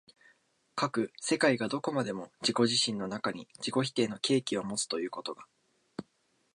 [0.75, 5.45] 斯く世界がどこまでも自己自身の中に自己否定の契機をもつということが、